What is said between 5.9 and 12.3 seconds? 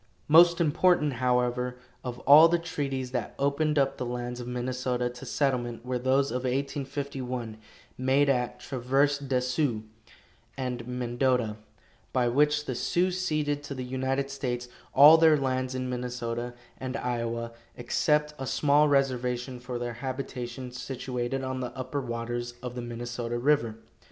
those of 1851, made at Traverse des Sioux and Mendota, by